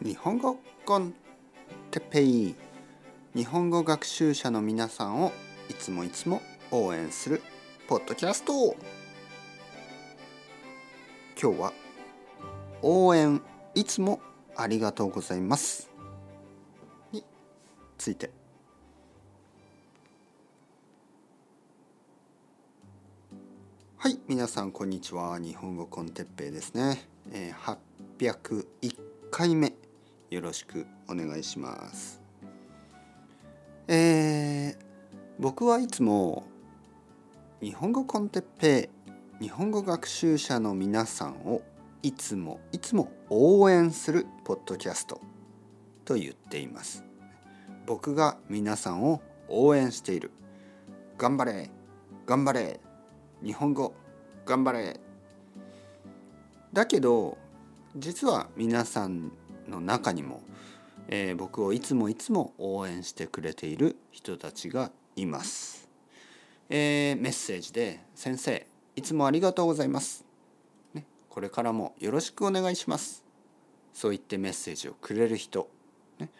[0.00, 1.12] 日本語コン
[1.90, 2.54] テッペイ
[3.34, 5.32] 日本語学習者の皆さんを
[5.68, 6.40] いつもいつも
[6.70, 7.42] 応援する
[7.88, 8.76] ポッドキャスト。
[11.40, 11.72] 今日は
[12.80, 13.42] 応援
[13.74, 14.20] いつも
[14.54, 15.90] ありがとうございます。
[17.10, 17.24] に
[17.96, 18.30] ついて。
[23.96, 25.40] はい皆さんこんにちは。
[25.40, 27.02] 日本語コンテッペイですね、
[27.32, 27.78] えー、
[28.20, 28.96] 801
[29.32, 29.77] 回目。
[30.30, 32.20] よろしくお願いします。
[33.86, 34.84] えー、
[35.38, 36.44] 僕はいつも
[37.62, 38.90] 日本語コンテッペ
[39.40, 41.62] イ日本語学習者の皆さんを
[42.02, 45.20] いつもいつも応援するポッドキャスト
[46.04, 47.04] と言っています。
[47.86, 50.30] 僕が皆さんを応援している。
[51.16, 51.70] 頑張れ。
[52.26, 52.80] 頑張れ。
[53.42, 53.94] 日本語
[54.44, 55.00] 頑張れ。
[56.74, 57.38] だけど
[57.96, 59.32] 実は皆さん
[59.68, 60.42] の中にも、
[61.08, 65.88] えー、僕をいつもいつも応援してくれている人たちがいます、
[66.68, 70.24] えー、メッセージで「先生いつもありがとうございます」
[70.94, 73.24] ね、これからもよろしくお願いします。
[73.92, 75.68] そう言ってメッセージをくれる人、
[76.18, 76.30] ね、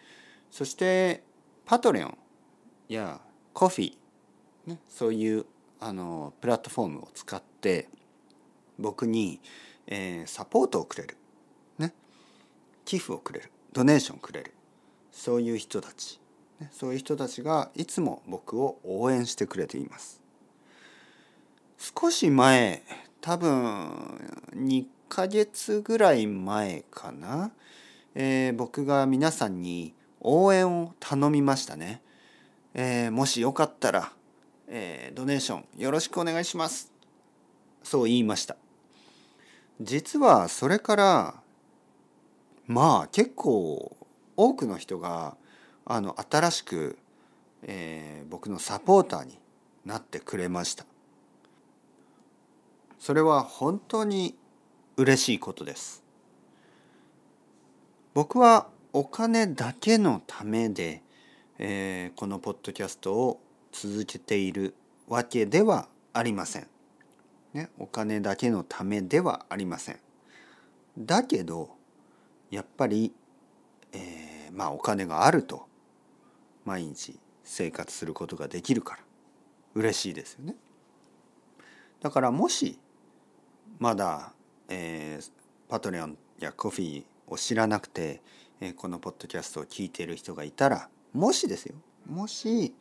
[0.49, 1.23] そして
[1.65, 2.17] パトレオン
[2.87, 3.19] や
[3.53, 3.91] コフィ。
[4.67, 5.45] ー、ね、そういう
[5.79, 7.89] あのプラットフォームを使って
[8.77, 9.41] 僕に、
[9.87, 11.17] えー、サポートをくれる、
[12.89, 14.51] 寄付をくれるドネーションくれる。
[15.11, 16.19] そういう人たち、
[16.71, 20.19] そういう人たちがいつも僕を応援してくれています。
[21.77, 22.81] 少し前
[23.21, 27.51] 多分2ヶ月ぐらい前かな、
[28.15, 32.01] えー、僕が皆さんに応援を頼みましたね、
[32.73, 34.11] えー、もしよかったら、
[34.67, 36.91] えー、ドネーションよろしくお願いします。
[37.83, 38.57] そう言いました。
[39.79, 41.43] 実はそれから
[42.69, 43.97] まあ結構
[44.37, 45.35] 多くの人が
[45.85, 46.99] あの新しく、
[47.63, 49.39] えー、僕のサポーターに
[49.85, 50.85] なってくれました。
[52.99, 54.35] それは本当に
[54.97, 56.03] 嬉しいことです。
[58.13, 61.01] 僕はお金だけのためで、
[61.57, 63.41] えー、このポッドキャストを
[63.71, 64.75] 続けている
[65.07, 66.67] わけではありません。
[67.53, 69.99] ね、お金だけのためではありません。
[70.99, 71.78] だけど
[72.51, 73.13] やっぱり、
[73.91, 75.67] えー、まあお金があると
[76.65, 78.99] 毎日生活することができるから
[79.75, 80.55] 嬉しいですよね。
[82.01, 82.79] だからもし
[83.77, 84.33] まだ、
[84.67, 85.31] えー、
[85.67, 88.21] パトレオンやコフィーを知らなくて、
[88.61, 91.75] えー、このポッドキャストを聞いている人がいたらもしですよ
[92.07, 92.73] もし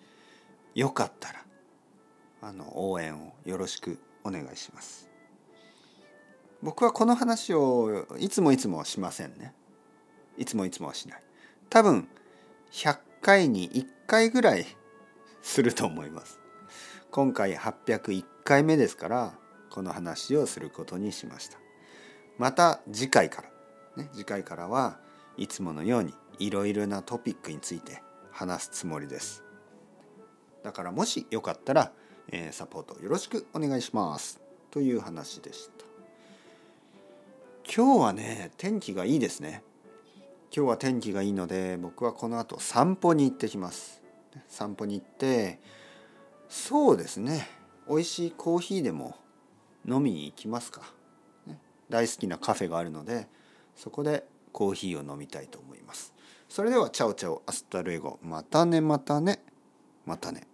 [0.74, 1.44] よかったら
[2.40, 5.08] あの応援をよろしくお願いします
[6.62, 9.54] 僕はこの話をいつもいつもしませんね
[10.38, 11.22] いつもいつもはしない。
[11.68, 12.08] 多分
[12.72, 14.66] 100回に1回ぐらい
[15.42, 16.40] すると思います。
[17.10, 19.34] 今回801回目ですから
[19.70, 21.58] この話をすることにしました。
[22.38, 23.42] また次回か
[23.96, 24.98] ら、ね、次回からは
[25.36, 29.42] いつものようにいろいろなトピックについて話すつもりです。
[30.62, 31.92] だからもしよかったら
[32.30, 34.40] えー、サポートよろしくお願いします。
[34.70, 35.84] という話でした。
[37.74, 39.62] 今日はね天気がいいですね。
[40.54, 44.02] 今日は天気がいいので僕はこの後散歩に行ってきます。
[44.48, 45.60] 散歩に行って
[46.48, 47.48] そうですね
[47.88, 49.16] 美味しいコーヒーでも
[49.86, 50.82] 飲みに行きますか、
[51.46, 51.58] ね、
[51.88, 53.26] 大好きなカフェがあるので
[53.76, 56.14] そこでコーヒーを飲みたいと思います。
[56.48, 58.18] それでは chao chao hasta luego。
[58.22, 59.44] またねまたね
[60.06, 60.47] またね。